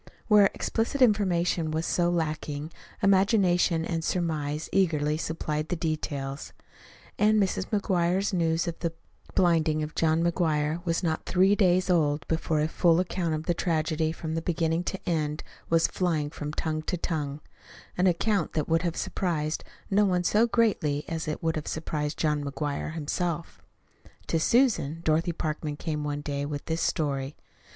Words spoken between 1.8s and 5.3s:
so lacking, imagination and surmise eagerly